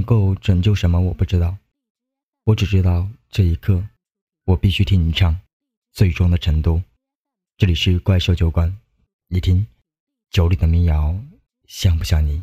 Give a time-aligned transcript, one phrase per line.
[0.00, 1.58] 能够拯救什么，我不知道。
[2.44, 3.86] 我只知道这一刻，
[4.44, 5.34] 我必须听你唱
[5.92, 6.76] 《最终的成都》。
[7.58, 8.74] 这里是怪兽酒馆，
[9.28, 9.66] 你听，
[10.30, 11.22] 酒里的民谣
[11.66, 12.42] 像不像你？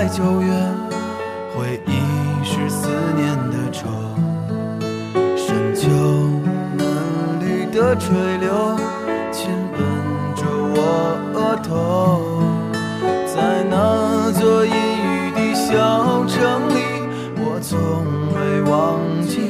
[0.00, 0.50] 在九月，
[1.54, 1.92] 回忆
[2.42, 3.86] 是思念的愁，
[5.36, 5.90] 深秋
[6.78, 8.78] 嫩绿的垂柳，
[9.30, 9.78] 亲吻
[10.34, 10.80] 着我
[11.34, 12.42] 额头，
[13.26, 16.80] 在那座阴雨的小城里，
[17.36, 17.76] 我从
[18.34, 19.49] 未忘记。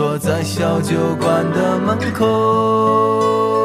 [0.00, 3.59] 坐在小酒馆的门口。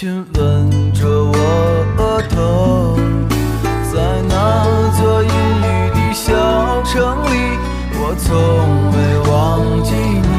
[0.00, 1.34] 亲吻着我
[1.98, 2.94] 额头。
[3.92, 4.32] 在那
[4.96, 6.30] 座阴雨的小
[6.84, 7.58] 城里，
[7.94, 8.30] 我从
[8.92, 8.96] 未
[9.28, 9.34] 忘
[9.82, 9.90] 记
[10.22, 10.30] 你。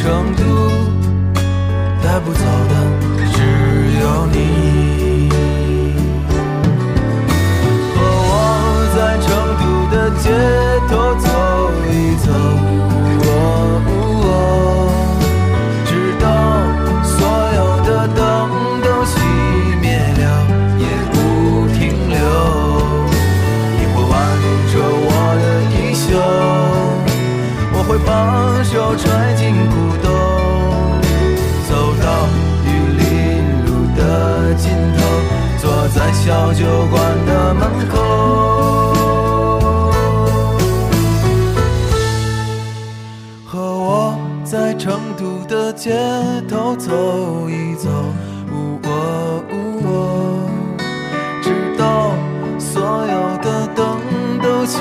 [0.36, 0.40] 都，
[2.04, 2.38] 带不走
[2.70, 2.72] 的
[3.32, 3.36] 只
[3.98, 4.36] 有你。
[7.96, 7.98] 和
[8.30, 8.30] 我
[8.94, 8.96] 在
[9.26, 9.26] 成
[9.58, 10.30] 都的街
[10.88, 11.26] 头走
[36.44, 37.96] 小酒馆的门口。
[43.46, 45.98] 和我在成都的街
[46.46, 47.88] 头走一走，
[51.42, 52.12] 直到
[52.58, 53.98] 所有的灯
[54.42, 54.80] 都熄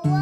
[0.00, 0.21] 和我。